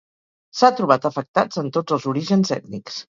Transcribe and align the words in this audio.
S'ha 0.61 0.71
trobat 0.79 1.05
afectats 1.09 1.61
en 1.63 1.69
tots 1.77 1.97
els 1.99 2.09
orígens 2.13 2.55
ètnics. 2.57 2.99